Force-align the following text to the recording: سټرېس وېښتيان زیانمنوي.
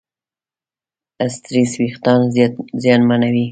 سټرېس 1.33 1.71
وېښتيان 1.79 2.21
زیانمنوي. 2.83 3.45